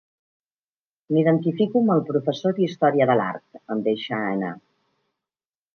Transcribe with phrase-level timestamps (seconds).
[1.17, 4.53] M'identifico amb el professor d'història de l'art —em deixa anar.